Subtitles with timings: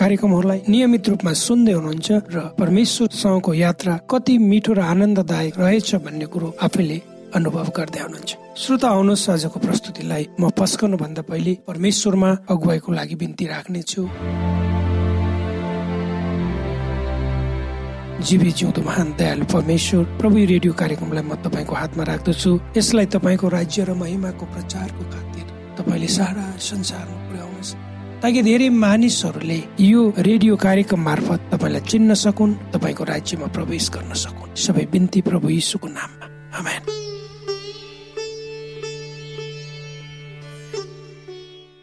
[0.00, 6.48] कार्यक्रमहरूलाई नियमित रूपमा सुन्दै हुनुहुन्छ र परमेश्वरसँगको यात्रा कति मिठो र आनन्ददायक रहेछ भन्ने कुरो
[6.60, 6.98] आफैले
[7.36, 13.44] अनुभव गर्दै हुनुहुन्छ। श्रोता आउनुहोस् आजको प्रस्तुतिलाई म पस्कनु भन्दा पहिले परमेश्वरमा अगुवाईको लागि बिन्ती
[13.46, 14.02] राख्नेछु
[18.26, 23.84] जीवी जिउँदो महान दयालु परमेश्वर प्रभु रेडियो कार्यक्रमलाई म तपाईँको हातमा राख्दछु। यसलाई तपाईँको राज्य
[23.84, 25.46] र महिमाको प्रचारको खातिर
[25.78, 27.85] तपाईँले सारा संसारमा पुर्याउनुहोस्।
[28.22, 34.54] ताकि धेरै मानिसहरूले यो रेडियो कार्यक्रम मार्फत तपाईँलाई चिन्न सकुन् तपाईँको राज्यमा प्रवेश गर्न सकुन्।
[34.56, 36.26] सबै बिन्ती प्रभु यीशुको नाममा।
[36.58, 36.82] आमेन।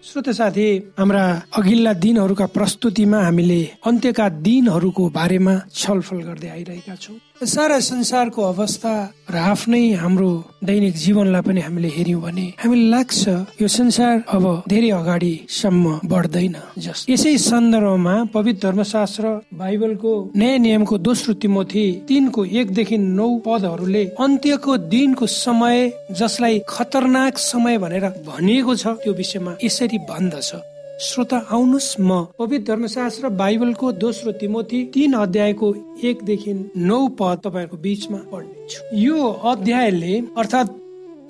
[0.04, 0.68] श्रोत साथी
[1.00, 1.24] हाम्रा
[1.58, 8.94] अघिल्ला दिनहरूका प्रस्तुतिमा हामीले अन्त्यका दिनहरूको बारेमा छलफल गर्दै आइरहेका छौँ। सारा संसारको अवस्था
[9.32, 10.30] र आफ्नै हाम्रो
[10.64, 13.22] दैनिक जीवनलाई पनि हामीले हेर्यौँ भने हामीलाई लाग्छ
[13.62, 21.34] यो संसार अब धेरै अगाडिसम्म बढ्दैन। जस यसै सन्दर्भमा पवित्र धर्मशास्त्र बाइबलको नयाँ नियमको दोस्रो
[21.42, 29.14] तिमोथी तिनको एकदेखि नौ पदहरूले अन्त्यको दिनको समय जसलाई खतरनाक समय भनेर भनिएको छ त्यो
[29.14, 30.73] विषयमा यसरी भन्दछ।
[31.04, 35.68] श्रोता आउनुहोस् म पवित्र धर्मशास्त्र बाइबलको दोस्रो तिमोथी तीन अध्यायको
[36.04, 39.18] एकदेखि नौ पद तपाईँहरूको बिचमा पढ्नेछु। यो
[39.52, 40.72] अध्यायले अर्थात्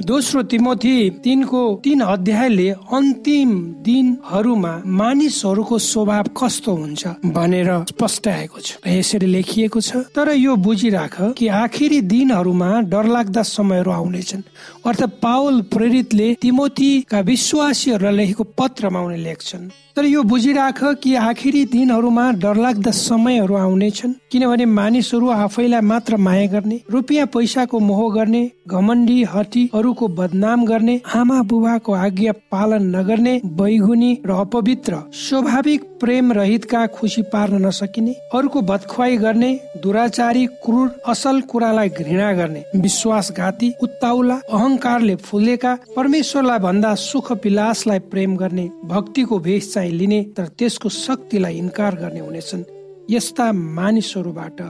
[0.03, 3.51] दोस्रो तिमोथी तिनको तीन अध्यायले अन्तिम
[3.83, 11.15] दिनहरूमा मानिसहरूको स्वभाव कस्तो हुन्छ भनेर स्पष्ट आएको छ। यसरी लेखिएको छ तर यो बुझिराख
[11.37, 14.43] कि आखिरी दिनहरूमा डरलाग्दा समयहरू आउनेछन्।
[14.83, 22.23] अर्थात् पावल प्रेरितले तिमोथीका विश्वासीहरूलाई लेखेको पत्रमा उनले लेख्छन्। तर यो बुझिराख कि आखिरी दिनहरूमा
[22.41, 24.13] डरलाग्दा समयहरू आउनेछन्?
[24.31, 31.41] किनभने मानिसहरू आफैलाई मात्र माया गर्ने रुपियाँ पैसाको मोह गर्ने घमण्डी हटीहरूको बदनाम गर्ने आमा
[31.45, 39.17] बुबाको आज्ञा पालन नगर्ने बैगुनी र अपवित्र स्वाभाविक प्रेम रहितका खुसी पार्न नसकिने अरूको बदखुवाई
[39.17, 39.51] गर्ने
[39.83, 48.35] दुराचारी क्रूर असल कुरालाई घृणा गर्ने विश्वासघाती उत्ताउला अहंकारले फुलेका परमेश्वरलाई भन्दा सुख विलासलाई प्रेम
[48.35, 52.63] गर्ने भक्तिको भेष चाहिँ लिने तर त्यसको शक्तिलाई इन्कार गर्ने हुनेछन्।
[53.09, 54.61] यस्ता मानिसहरूबाट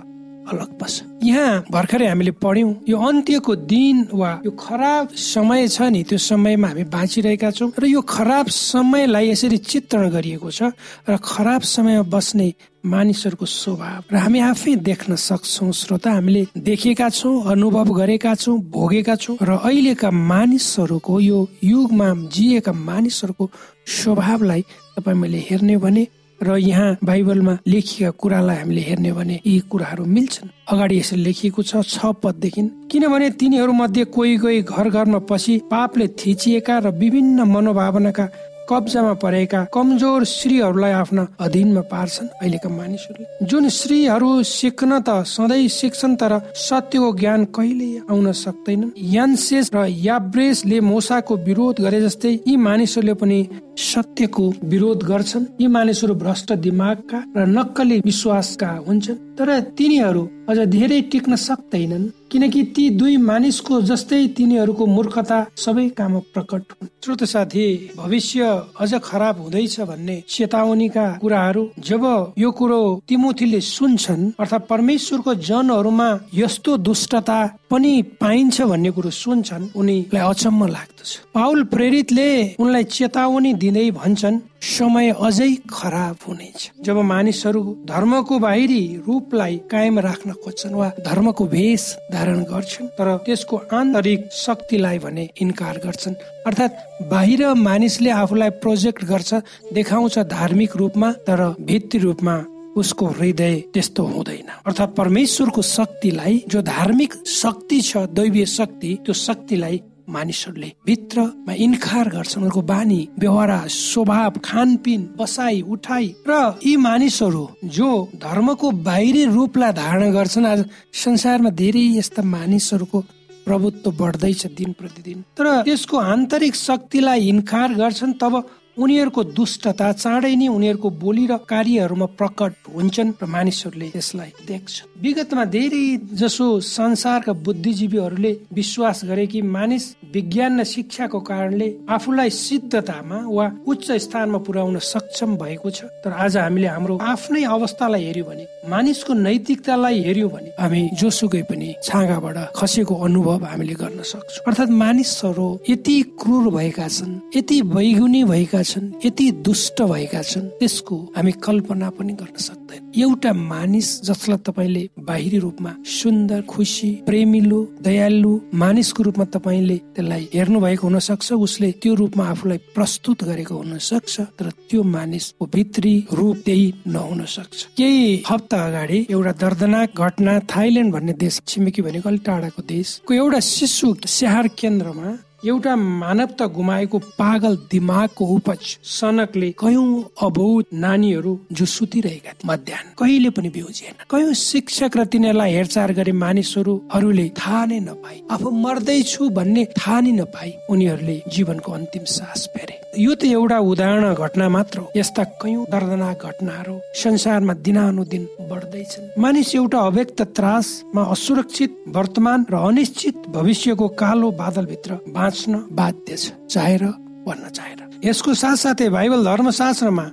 [0.51, 6.03] अलग बस। यहाँ भर्खरै हामीले पढ्यौँ यो अन्त्यको दिन वा यो खराब समय छ नि
[6.03, 10.75] त्यो समयमा हामी बाँचिरहेका छौँ र यो खराब समयलाई यसरी चित्रण गरिएको छ
[11.09, 12.47] र खराब समयमा बस्ने
[12.83, 19.15] मानिसहरूको स्वभाव र हामी आफै देख्न सक्छौ श्रोता हामीले देखेका छौँ अनुभव गरेका छौँ भोगेका
[19.15, 23.49] छौँ र अहिलेका मानिसहरूको यो युगमा जिएका मानिसहरूको
[23.87, 24.61] स्वभावलाई
[24.97, 26.03] तपाईँ मैले हेर्ने भने
[26.41, 31.81] र यहाँ बाइबलमा लेखिएका कुरालाई हामीले हेर्ने भने यी कुराहरू मिल्छन्। अगाडि यसरी लेखिएको छ
[31.83, 32.61] छ पददेखि
[32.91, 38.27] किनभने तिनीहरू मध्ये कोही कोही घर घरमा पछि पापले थिचिएका र विभिन्न मनोभावनाका
[38.63, 46.15] कब्जामा परेका कमजोर श्रीहरूलाई आफ्ना अधीनमा पार्छन् अहिलेका मानिसहरूले। जुन श्रीहरू सिक्न त सधैँ सिक्छन्
[46.15, 53.13] तर सत्यको ज्ञान कहिले आउन सक्दैनन्। यान्सेस र याब्रेसले मोसाको विरोध गरे जस्तै यी मानिसहरूले
[53.19, 53.39] पनि
[53.77, 61.01] सत्यको विरोध गर्छन्। यी मानिसहरू भ्रष्ट दिमागका र नक्कली विश्वासका हुन्छन्। तर तिनीहरू अझ धेरै
[61.11, 67.65] टिक्न सक्दैनन् किनकि ती दुई मानिसको जस्तै तिनीहरूको मूर्खता सबै काम प्रकट हुन्। श्रोत साथी
[67.97, 68.41] भविष्य
[68.79, 72.03] अझ खराब हुँदैछ भन्ने चेतावनीका कुराहरू जब
[72.37, 77.39] यो कुरो तिमोथीले सुन्छन् अर्थात् परमेश्वरको जनहरूमा यस्तो दुष्टता
[77.69, 80.67] पनि पाइन्छ भन्ने कुरो सुन्छन् उनीलाई अचम्म
[81.03, 88.83] लाग्दछ पाउल प्रेरितले उनलाई चेतावनी दिँदै भन्छन् समय अझै खराब हुनेछ। जब मानिसहरू धर्मको बाहिरी
[89.07, 95.77] रूपलाई कायम राख्न खोज्छन् वा धर्मको भेष धारण गर्छन् तर त्यसको आन्तरिक शक्तिलाई भने इन्कार
[95.85, 96.15] गर्छन्।
[96.47, 96.73] अर्थात्
[97.11, 99.33] बाहिर मानिसले आफूलाई प्रोजेक्ट गर्छ
[99.73, 102.35] देखाउँछ धार्मिक रूपमा तर भित्री रूपमा
[102.77, 109.81] उसको हृदय त्यस्तो हुँदैन। अर्थात् परमेश्वरको शक्तिलाई जो धार्मिक शक्ति छ दैवीय शक्ति त्यो शक्तिलाई
[110.09, 117.89] मानिसहरूले भित्रमा इन्कार गर्छन्। उनीहरूको बानी व्यवहार स्वभाव खानपिन बसाई उठाई र यी मानिसहरू जो
[118.15, 122.99] धर्मको बाहिरी रूपलाई धारण गर्छन् आज संसारमा धेरै यस्ता मानिसहरूको
[123.45, 128.33] प्रभुत्व बढ्दैछ दिन प्रतिदिन। तर त्यसको आन्तरिक शक्तिलाई इन्कार गर्छन् तब
[128.77, 135.43] उनीहरूको दुष्टता चाँडै नै उनीहरूको बोली र कार्यहरूमा प्रकट हुन्छन् र मानिसहरूले यसलाई देख्छ। विगतमा
[135.45, 135.85] धेरै
[136.17, 143.91] जसो संसारका बुद्धिजीवीहरूले विश्वास गरे कि मानिस विज्ञान र शिक्षाको कारणले आफूलाई सिद्धतामा वा उच्च
[144.05, 150.01] स्थानमा पुर्याउन सक्षम भएको छ। तर आज हामीले हाम्रो आफ्नै अवस्थालाई हेऱ्यौँ भने मानिसको नैतिकतालाई
[150.01, 156.49] हेऱ्यौँ भने हामी जोसुकै पनि छाँगाबाट खसेको अनुभव हामीले गर्न सक्छौँ। अर्थात् मानिसहरू यति क्रूर
[156.49, 162.37] भएका छन् यति वैगुनी भएका छन् यति दुष्ट भएका छन् त्यसको हामी कल्पना पनि गर्न
[162.47, 170.27] सक्दैन। एउटा मानिस जसलाई तपाईँले बाहिरी रूपमा सुन्दर खुसी प्रेमिलो दयालु मानिसको रूपमा तपाईँले त्यसलाई
[170.33, 175.45] हेर्नु भएको हुन सक्छ उसले त्यो रूपमा आफूलाई प्रस्तुत गरेको हुन सक्छ तर त्यो मानिसको
[175.53, 181.81] भित्री रूप त्यही नहुन सक्छ केही हप्ता अगाडि एउटा दर्दनाक घटना थाइल्यान्ड भन्ने देश छिमेकी
[181.81, 189.49] भनेको अलिक टाढाको देशको एउटा शिशु स्याहार केन्द्रमा एउटा मानवता गुमाएको पागल दिमागको उपज सनकले
[189.59, 189.87] कयौं
[190.23, 196.11] अबौध नानीहरू जो सुतिरहेका थिए। मध्याह कहिले पनि बिउजिएन कयौं शिक्षक र तिनीहरूलाई हेरचाह गरे
[196.23, 202.79] मानिसहरूले थाहा नै नपाई आफू मर्दैछु भन्ने थाहा नै नपाई उनीहरूले जीवनको अन्तिम सास फेरे।
[203.03, 209.79] यो त एउटा उदाहरण घटना मात्र यस्ता कयौं दर्दनाक घटनाहरू संसारमा दिनानुदिन बढ्दैछन्। मानिस एउटा
[209.89, 214.91] अव्यक्त त्रासमा असुरक्षित वर्तमान र अनिश्चित भविष्यको कालो बादलभित्र
[215.33, 216.83] बाँच्न बाध्य छ। चाहेर
[217.25, 220.05] वा नचाहेर यसको साथसाथै बाइबल धर्मशास्त्रमा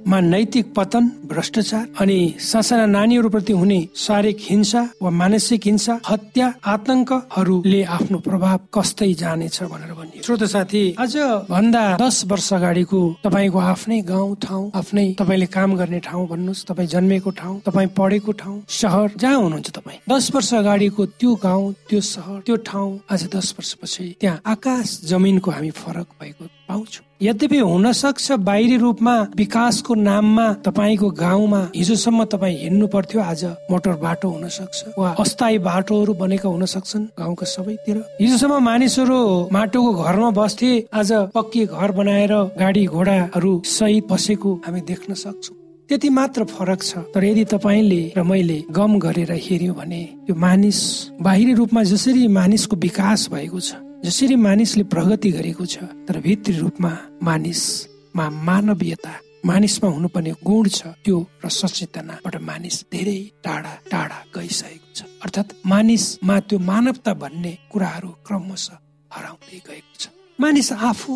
[0.00, 7.82] मानिसमा नैतिक पतन भ्रष्टाचार अनि सासाना नानीहरूप्रति हुने शारीरिक हिंसा वा मानसिक हिंसा हत्या आतंकहरूले
[7.84, 11.16] आफ्नो प्रभाव कस्तै जानेछ भनेर भनियो। श्रोत साथी आज
[11.50, 16.88] भन्दा दस वर्ष अगाडिको तपाईँको आफ्नै गाउँ ठाउँ आफ्नै तपाईँले काम गर्ने ठाउँ भन्नुहोस् तपाईँ
[16.88, 22.00] जन्मेको ठाउँ तपाईँ पढेको ठाउँ सहर जहाँ हुनुहुन्छ तपाईँ। दस वर्ष अगाडिको त्यो गाउँ त्यो
[22.00, 27.92] सहर त्यो ठाउँ आज दस वर्षपछि त्यहाँ आकाश जमिनको हामी फरक भएको पाउँछौँ। यद्यपि हुन
[27.92, 34.48] सक्छ बाहिरी रूपमा विकासको नाममा तपाईँको गाउँमा हिजोसम्म तपाईँ हिँड्नु पर्थ्यो आज मोटर बाटो हुन
[34.48, 39.18] सक्छ वा अस्थायी बाटोहरू बनेका हुन सक्छन् गाउँका सबैतिर। हिजोसम्म मानिसहरू
[39.52, 45.56] माटोको घरमा बस्थे आज पक्की घर बनाएर गाडी घोडाहरू सहित बसेको हामी देख्न सक्छौँ।
[45.88, 50.80] त्यति मात्र फरक छ। तर यदि तपाईँले र मैले गम गरेर हेर्यो भने त्यो मानिस
[51.20, 56.90] बाहिरी रूपमा जसरी मानिसको विकास भएको छ जसरी मानिसले प्रगति गरेको छ तर भित्री रूपमा
[57.22, 59.12] मानिसमा मानवीयता
[59.44, 66.38] मानिसमा हुनुपर्ने गुण छ त्यो र सचेतनाबाट मानिस धेरै टाढा टाढा गइसकेको छ। अर्थात् मानिसमा
[66.48, 68.80] त्यो मानवता भन्ने कुराहरू क्रमशः
[69.10, 71.12] हराउँदै गएको छ। मानिस आफू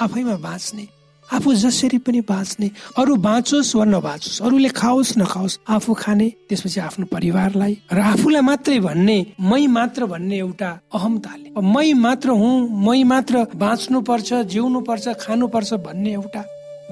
[0.00, 0.84] आफैमा बाँच्ने
[1.32, 7.06] आफू जसरी पनि बाँच्ने अरू बाँचोस् वा नबाँचोस् अरूले खाओस् नखाओस् आफू खाने त्यसपछि आफ्नो
[7.08, 13.46] परिवारलाई र आफूलाई मात्रै भन्ने मै मात्र भन्ने एउटा अहमताले मै मात्र हुँ मै मात्र
[13.56, 16.42] बाँच्नु पर्छ जिउनु पर्छ खानु पर्छ भन्ने एउटा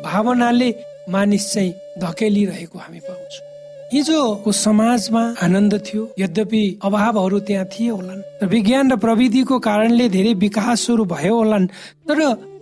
[0.04, 0.70] भावनाले
[1.11, 3.49] मानिस चाहिँ धकेलिरहेको हामी पाउँछौँ।
[3.92, 10.32] हिजोको समाजमा आनन्द थियो यद्यपि अभावहरू त्यहाँ थिए होलान् र विज्ञान र प्रविधिको कारणले धेरै
[10.44, 11.66] विकासहरू भयो होलान्
[12.09, 12.18] तर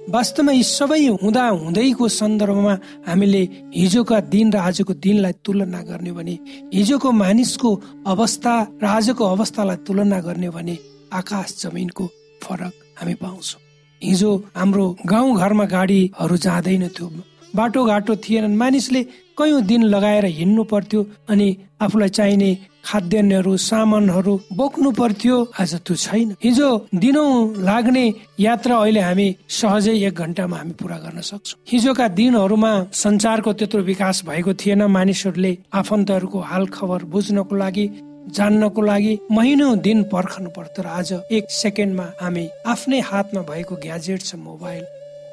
[0.09, 2.75] वास्तवमा यी सबै हुँदा हुँदैको सन्दर्भमा
[3.09, 3.43] हामीले
[3.77, 6.35] हिजोका दिन र आजको दिनलाई तुलना गर्ने भने
[6.73, 7.71] हिजोको मानिसको
[8.09, 10.77] अवस्था र आजको अवस्थालाई तुलना गर्ने भने
[11.13, 12.05] आकाश जमिनको
[12.41, 13.61] फरक हामी पाउँछौँ।
[14.03, 17.07] हिजो हाम्रो गाउँ घरमा गाडीहरू जाँदैन थियो।
[17.53, 19.03] बाटो घाटो थिएनन्। मानिसले
[19.39, 21.49] कयौँ दिन लगाएर हिँड्नु पर्थ्यो अनि
[21.85, 22.51] आफूलाई चाहिने
[22.89, 28.05] खाद्यान्नहरू सामानहरू बोक्नु पर्थ्यो। आज त्यो छैन। हिजो दिनौँ लाग्ने
[28.41, 34.23] यात्रा अहिले हामी सहजै एक घन्टामा हामी पुरा गर्न सक्छौँ। हिजोका दिनहरूमा संचारको त्यत्रो विकास
[34.25, 37.87] भएको थिएन। मानिसहरूले आफन्तहरूको हाल खबर बुझ्नको लागि
[38.37, 44.21] जान्नको लागि महिनौ दिन पर्खनु पर्थ्यो र आज एक सेकेन्डमा हामी आफ्नै हातमा भएको ग्याजेट
[44.23, 44.85] छ मोबाइल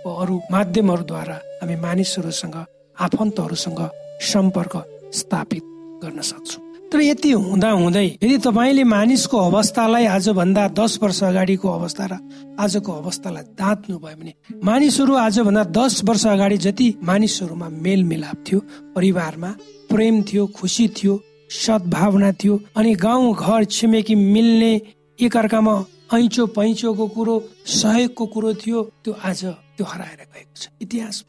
[0.06, 2.58] अरू माध्यमहरूद्वारा हामी मानिसहरूसँग
[2.98, 3.82] आफन्तहरूसँग
[4.24, 4.76] सम्पर्क
[5.14, 5.64] स्थापित
[6.04, 6.65] गर्न सक्छौँ।
[6.96, 12.14] तर यति हुँदा हुँदै यदि तपाईँले मानिसको अवस्थालाई आजभन्दा दस वर्ष अगाडिको अवस्था र
[12.56, 14.34] आजको अवस्थालाई दाँच्नु भयो भने
[14.64, 18.60] मानिसहरू आजभन्दा दस वर्ष अगाडि जति मानिसहरूमा मेलमिलाप थियो
[18.96, 19.50] परिवारमा
[19.92, 21.20] प्रेम थियो खुसी थियो
[21.52, 24.72] सद्भावना थियो अनि गाउँ घर छिमेकी मिल्ने
[25.20, 25.76] एकअर्कामा
[26.14, 27.36] ऐचो पैचोको कुरो
[27.76, 31.24] सहयोगको कुरो थियो त्यो आज त्यो हराएर गएको छ। इतिहास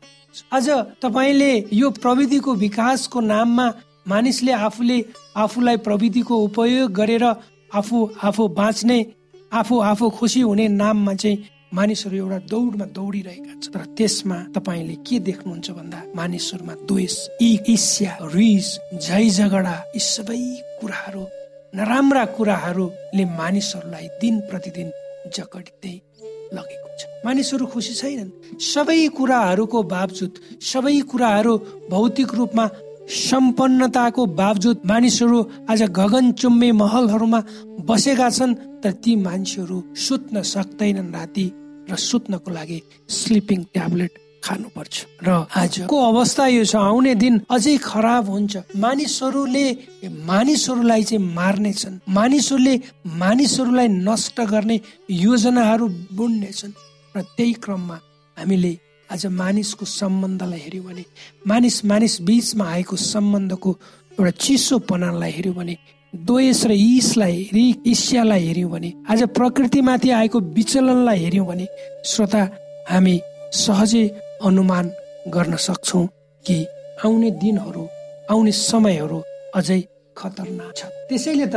[0.53, 0.69] आज
[1.03, 3.67] तपाईँले यो प्रविधिको विकासको नाममा
[4.09, 4.99] मानिसले आफूले
[5.45, 7.25] आफूलाई प्रविधिको उपयोग गरेर
[7.75, 7.97] आफू
[8.29, 8.99] आफू बाँच्ने
[9.53, 11.39] आफू आफू खुसी हुने नाममा चाहिँ
[11.75, 17.17] मानिसहरू एउटा दौडमा दौडिरहेका छ तर त्यसमा तपाईँले के देख्नुहुन्छ भन्दा मानिसहरूमा द्वेष
[17.49, 18.69] ईर्ष्या रिस
[19.03, 20.41] झै झगडा यी सबै
[20.81, 21.25] कुराहरू
[21.77, 24.89] नराम्रा कुराहरूले मानिसहरूलाई दिन प्रतिदिन
[25.37, 25.95] जकडिँदै
[26.57, 28.31] लगेको छ। मानिसहरू खुसी छैनन्।
[28.73, 30.35] सबै कुराहरूको बावजुद
[30.71, 31.55] सबै कुराहरू
[31.91, 32.65] भौतिक रूपमा
[33.07, 35.39] सम्पन्नताको बावजुद मानिसहरू
[35.71, 37.41] आज गगनचुम्बी महलहरूमा
[37.89, 41.47] बसेका छन् तर ती मान्छेहरू सुत्न सक्दैनन् राति
[41.91, 44.13] र सुत्नको लागि स्लिपिङ ट्याब्लेट
[44.45, 49.67] खानुपर्छ। र आजको अवस्था यो छ आउने दिन अझै खराब हुन्छ। मानिसहरूले
[50.27, 52.75] मानिसहरूलाई चाहिँ मार्नेछन् मानिसहरूले
[53.23, 55.87] मानिसहरूलाई नष्ट गर्ने योजनाहरू
[56.19, 56.79] बुन्नेछन्
[57.15, 57.97] र त्यही क्रममा
[58.37, 58.73] हामीले
[59.11, 61.05] आज मानिसको सम्बन्धलाई हेऱ्यौँ भने
[61.47, 63.71] मानिस मानिस बिचमा आएको सम्बन्धको
[64.19, 65.77] एउटा चिसोपनालाई हेऱ्यौँ भने
[66.13, 67.37] द्वेष र ईसलाई
[67.87, 71.67] ईर्ष्यालाई हेऱ्यौँ भने आज प्रकृतिमाथि आएको विचलनलाई हेऱ्यौँ भने
[72.05, 72.43] श्रोता
[72.91, 73.17] हामी
[73.57, 74.07] सहजै
[74.45, 74.91] अनुमान
[75.29, 76.05] गर्न सक्छौ
[76.45, 76.57] कि
[77.05, 77.87] आउने दिनहरू
[78.31, 79.23] आउने समयहरू
[79.55, 79.81] अझै
[80.17, 81.57] खतरनाक छ त्यसैले त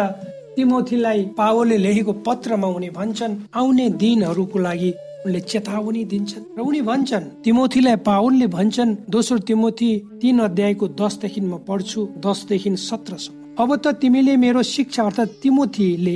[0.56, 4.92] तिमोथीलाई पावलले लेखेको पत्रमा उनी भन्छन् आउने दिनहरूको लागि
[5.26, 9.90] उनले चेतावनी दिन्छन् र उनी भन्छन् तिमोथीलाई पावलले भन्छन् दोस्रो तिमोथी
[10.22, 16.16] तीन अध्यायको दसदेखि म पढ्छु दसदेखि सत्रसम्म। अब त तिमीले मेरो शिक्षा अर्थात् तिमोथीले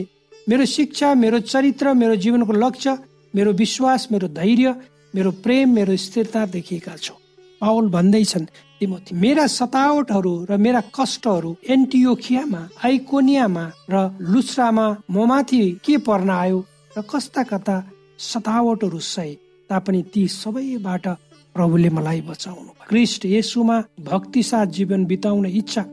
[0.49, 2.97] मेरो शिक्षा मेरो चरित्र मेरो जीवनको लक्ष्य
[3.33, 4.75] मेरो विश्वास मेरो धैर्य
[5.15, 7.15] मेरो प्रेम मेरो स्थिरता देखिएका छौ।
[7.61, 8.45] पावल भन्दैछन्
[8.79, 13.95] तिमोथी मेरा सतावटहरू र मेरा कष्टहरू एन्टियोखियामा आइकोनियामा र
[14.31, 16.59] लुस्रामा ममाथि के पर्न आयो
[16.97, 17.75] र कस्ता कता
[18.23, 19.33] सतावटहरू सहे
[19.69, 21.07] तापनि ती सबैबाट
[21.55, 25.83] प्रभुले मलाई बचाउनु क्रिस्ट यसुमा भक्ति साथ जीवन बिताउने इच्छा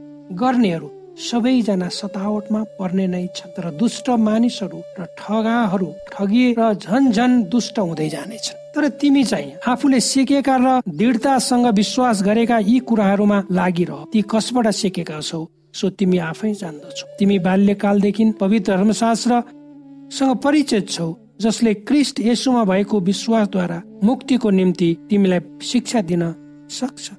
[0.40, 0.88] गर्नेहरू
[1.20, 8.08] सबैजना सतावटमा पर्ने नै छन् तर दुष्ट मानिसहरू र ठगाहरू ठगिएर झन झन दुष्ट हुँदै
[8.08, 14.66] जानेछन्। तर तिमी चाहिँ आफूले सिकेका र दृढतासँग विश्वास गरेका यी कुराहरूमा लागिरह। ती कसबाट
[14.80, 15.44] सिकेका छौ?
[15.74, 21.08] सो तिमी आफै जान्दछौ। तिमी बाल्यकालदेखि पवित्र धर्मशास्त्रसँग परिचित छौ।
[21.40, 26.22] जसले क्रिस्ट यसुमा भएको विश्वासद्वारा मुक्तिको निम्ति तिमीलाई शिक्षा दिन
[26.70, 27.10] सक्छ।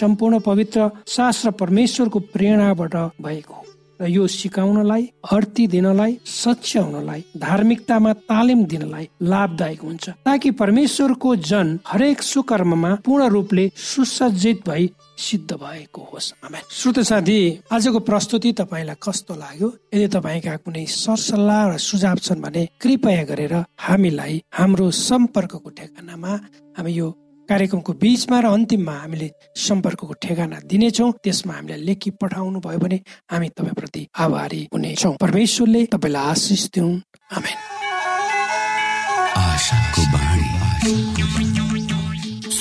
[0.00, 3.64] सम्पूर्ण पवित्र शास्त्र परमेश्वरको प्रेरणाबाट भएको।
[4.00, 5.02] र यो सिकाउनलाई
[5.32, 13.70] अर्ती दिनलाई सच्याउनलाई धार्मिकतामा तालिम दिनलाई लाभदायक हुन्छ। ताकि परमेश्वरको जन हरेक सुकर्ममा पूर्ण रूपले
[13.76, 16.32] सुसज्जित भई सिद्ध भएको होस्।
[16.70, 17.38] श्रोत साथी
[17.72, 19.68] आजको प्रस्तुति तपाईँलाई कस्तो लाग्यो?
[19.94, 26.32] यदि तपाईँका कुनै सरसल्लाह र सुझाव छन् भने कृपया गरेर हामीलाई हाम्रो सम्पर्कको ठेगानामा
[26.76, 27.10] हामी यो
[27.48, 32.98] कार्यक्रमको बिचमा र अन्तिममा हामीले सम्पर्कको ठेगाना दिनेछौँ। त्यसमा हामीलाई लेखी पठाउनु भयो भने
[33.30, 37.00] हामी तपाईँप्रति आभारी हुनेछौँ। परमेश्वरले तपाईँलाई आशिष दिउन्।
[37.32, 37.75] आमेन।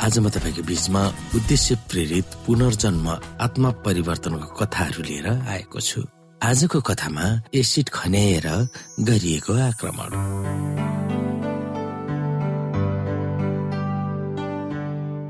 [0.00, 1.02] आज म तपाईँको बिचमा
[1.36, 3.06] उद्देश्य प्रेरित पुनर्जन्म
[3.44, 6.00] आत्मा परिवर्तनको कथाहरू लिएर आएको छु।
[6.40, 8.46] आजको कथामा एसिड खन्याएर
[9.04, 10.10] गरिएको आक्रमण।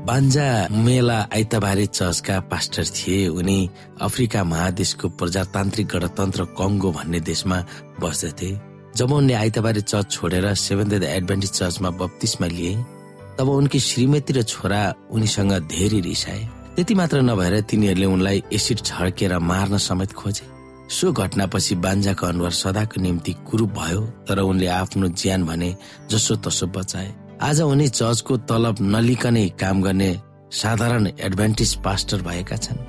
[0.07, 3.59] बान्जा मेला आइतबारे चर्चका पास्टर थिए। उनी
[4.07, 7.57] अफ्रिका महादेशको प्रजातान्त्रिक गणतन्त्र कङ्गो भन्ने देशमा
[7.99, 8.49] बस्दथे
[8.95, 13.00] जब उनले आइतबारे चर्च छोडेर सेभेन्थ एडभेन्टिज चर्चमा बत्तिसमा लिए
[13.41, 16.41] तब उनकी श्रीमती र छोरा उनीसँग धेरै रिसाए
[16.77, 20.45] त्यति मात्र नभएर तिनीहरूले उनलाई एसिड छड्केर मार्न समेत खोजे।
[20.85, 25.69] सो घटनापछि बान्जाको अनुहार सदाको निम्ति कुरूप भयो तर उनले आफ्नो ज्यान भने
[26.11, 27.09] जसो तसो बचाए।
[27.41, 30.11] आज उनी चर्चको तलब नलिकनै काम गर्ने
[30.53, 32.85] साधारण एडभान्टेज पास्टर भएका छन्।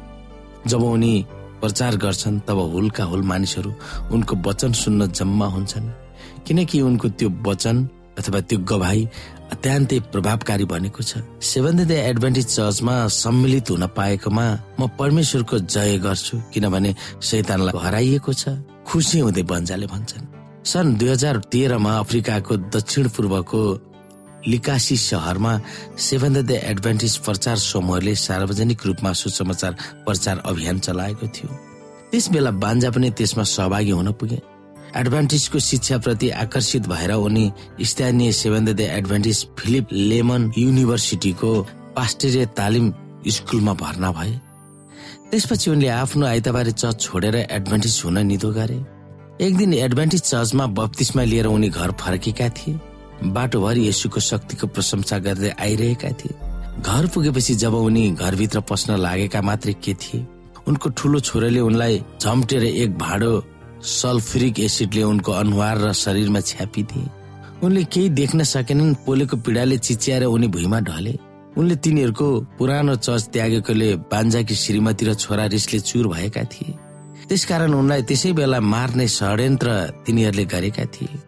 [0.68, 1.14] जब उनी
[1.64, 3.72] प्रचार गर्छन् तब हुलका हुल मानिसहरू
[4.12, 5.90] उनको वचन सुन्न जम्मा हुन्छन्।
[6.44, 9.08] किनकि उनको त्यो वचन अथवा त्यो गवाई
[9.52, 14.46] अत्यन्तै प्रभावकारी बनेको छ। सेभेन डे एडभान्टेज चर्चमा सम्मिलित हुन पाएकोमा
[14.80, 18.42] म परमेश्वरको जय गर्छु किनभने शैतानलाई हराइएको छ।
[18.88, 20.24] खुसी हुँदै बन्जाले भन्छन्।
[20.64, 23.60] सन् दुई हजार तेह्रमा अफ्रिकाको दक्षिण पूर्वको
[24.42, 25.52] लिकासी सहरमा
[25.98, 29.72] सेभेन डे एडभान्टेज प्रचार समूहले सार्वजनिक रूपमा सुसमाचार
[30.06, 31.50] प्रचार अभियान चलाएको थियो।
[32.10, 34.38] त्यस बेला बान्जा पनि त्यसमा सहभागी हुन पुगे।
[34.96, 37.52] एडभान्टेजको शिक्षाप्रति आकर्षित भएर उनी
[37.82, 41.52] स्थानीय सेभेन डे फिलिप लेमन युनिभर्सिटीको
[41.96, 42.92] पास्टरीय तालिम
[43.28, 44.32] स्कुलमा भर्ना भए।
[45.30, 48.76] त्यसपछि उनले आफ्नो आइतबारे चर्च छोडेर एडभान्टेज हुन निधो गरे।
[49.40, 52.78] एक दिन एडभान्टेज चर्चमा बत्तिसमा लिएर उनी घर फर्केका थिए।
[53.24, 56.34] बाटोभरि यसुको शक्तिको प्रशंसा गर्दै आइरहेका थिए।
[56.80, 60.26] घर पुगेपछि जब उनी घरभित्र पस्न लागेका मात्रै के थिए
[60.68, 63.32] उनको ठुलो छोराले उनलाई झम्टेर एक भाँडो
[63.82, 67.10] सल्फ्युरिक एसिडले उनको अनुहार र शरीरमा छ्यापिदिए।
[67.62, 71.18] उनले केही देख्न सकेनन् पोलेको पीडाले चिच्याएर उनी भुइँमा ढले।
[71.58, 76.74] उनले तिनीहरूको पुरानो चर्च त्यागेकोले बान्जाकी श्रीमती र छोरा रिसले चुर भएका थिए।
[77.28, 79.68] त्यसकारण उनलाई त्यसै बेला मार्ने षड्यन्त्र
[80.06, 81.18] तिनीहरूले गरेका थिए।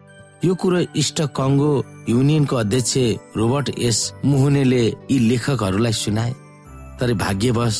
[0.45, 1.71] यो कुरो इष्ट कङ्गो
[2.09, 2.93] युनियनको अध्यक्ष
[3.37, 6.33] रोबर्ट एस मुहुनेले यी लेखकहरूलाई सुनाए।
[6.99, 7.75] तर भाग्यवश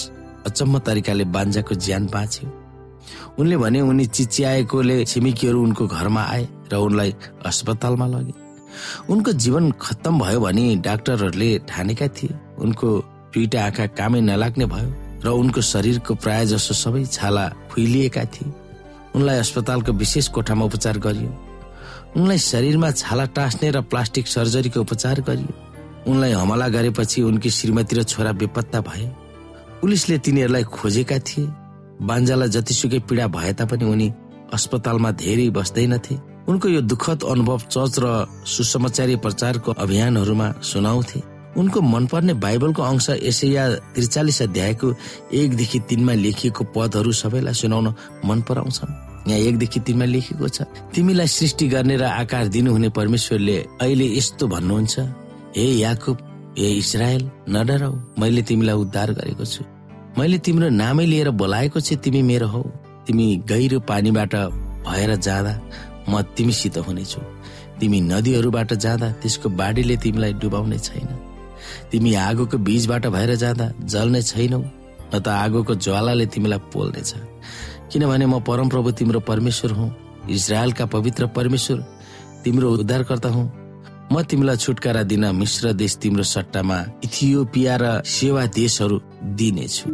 [0.47, 2.64] अचम्म तरिकाले बान्जाको ज्यान बाँच्यो।
[3.39, 7.11] उनले भने उनी चिच्याएकोले छिमेकीहरू उनको घरमा आए र उनलाई
[7.45, 8.33] अस्पतालमा लगे।
[9.09, 12.87] उनको जीवन खत्तम भयो भने डाक्टरहरूले ठानेका थिए। उनको
[13.33, 14.89] दुईटा आँखा कामै नलाग्ने भयो
[15.25, 18.53] र उनको शरीरको प्राय जसो सबै छाला फुइलिएका थिए।
[19.15, 21.31] उनलाई अस्पतालको विशेष कोठामा उपचार गरियो।
[22.15, 25.53] उनलाई शरीरमा छाला टाँस्ने र प्लास्टिक सर्जरीको उपचार गरियो।
[26.07, 29.07] उनलाई हमला गरेपछि उनकी श्रीमती र छोरा बेपत्ता भए।
[29.81, 31.47] पुलिसले तिनीहरूलाई खोजेका थिए।
[32.01, 34.07] बान्जालाई जतिसुकै पीडा भए तापनि उनी
[34.53, 36.15] अस्पतालमा धेरै बस्दैनथे।
[36.49, 38.05] उनको यो दुःखद अनुभव चर्च र
[38.45, 41.19] सुसमाचारी प्रचारको अभियानहरूमा सुनाउँथे।
[41.57, 43.63] उनको मनपर्ने बाइबलको अंश यसैया
[43.95, 44.87] त्रिचालिस अध्यायको
[45.33, 47.87] एकदेखि तिनमा लेखिएको पदहरू सबैलाई सुनाउन
[48.25, 48.91] मन पराउँछन्।
[49.27, 50.61] यहाँ एकदेखि तिनमा लेखेको छ
[50.93, 54.99] तिमीलाई सृष्टि गर्ने र आकार दिनुहुने परमेश्वरले अहिले यस्तो भन्नुहुन्छ
[55.57, 56.17] हे याकुब
[56.59, 59.63] हे इसरायल नडराउ मैले तिमीलाई उद्धार गरेको छु।
[60.17, 62.61] मैले तिम्रो नामै लिएर बोलाएको छु तिमी मेरो हौ।
[63.07, 64.35] तिमी गहिरो पानीबाट
[64.87, 65.53] भएर जाँदा
[66.09, 67.21] म तिमीसित हुनेछु।
[67.79, 71.09] तिमी नदीहरूबाट जाँदा त्यसको बाढीले तिमीलाई डुबाउने छैन।
[71.91, 77.11] तिमी आगोको बीचबाट भएर जाँदा जल्ने छैनौ न त आगोको ज्वालाले तिमीलाई पोल्नेछ।
[77.91, 79.89] किनभने म परमप्रभु तिम्रो परमेश्वर हुँ
[80.31, 81.77] इजरायलका पवित्र परमेश्वर
[82.43, 83.47] तिम्रो उद्धारकर्ता हुँ।
[84.11, 88.97] म तिमीलाई छुटकारा दिन मिश्र देश तिम्रो सट्टामा इथियोपिया र सेवा देशहरू
[89.37, 89.87] दिनेछु।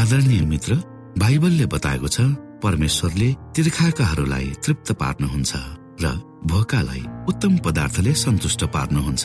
[0.00, 0.74] आदरणीय मित्र
[1.18, 2.20] बाइबलले बताएको छ
[2.64, 5.52] परमेश्वरले तिर्खाकाहरूलाई तृप्त पार्नुहुन्छ
[6.02, 6.06] र
[6.50, 9.24] भोकालाई उत्तम पदार्थले सन्तुष्ट पार्नुहुन्छ।